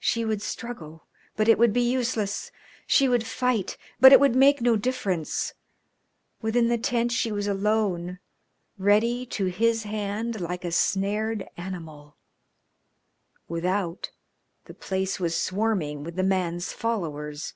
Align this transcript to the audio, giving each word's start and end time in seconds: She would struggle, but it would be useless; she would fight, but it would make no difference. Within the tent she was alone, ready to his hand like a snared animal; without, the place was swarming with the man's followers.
She 0.00 0.24
would 0.24 0.42
struggle, 0.42 1.06
but 1.36 1.48
it 1.48 1.56
would 1.56 1.72
be 1.72 1.88
useless; 1.92 2.50
she 2.88 3.06
would 3.08 3.24
fight, 3.24 3.76
but 4.00 4.12
it 4.12 4.18
would 4.18 4.34
make 4.34 4.60
no 4.60 4.74
difference. 4.74 5.54
Within 6.42 6.66
the 6.66 6.76
tent 6.76 7.12
she 7.12 7.30
was 7.30 7.46
alone, 7.46 8.18
ready 8.78 9.24
to 9.26 9.44
his 9.46 9.84
hand 9.84 10.40
like 10.40 10.64
a 10.64 10.72
snared 10.72 11.46
animal; 11.56 12.16
without, 13.46 14.10
the 14.64 14.74
place 14.74 15.20
was 15.20 15.36
swarming 15.36 16.02
with 16.02 16.16
the 16.16 16.24
man's 16.24 16.72
followers. 16.72 17.54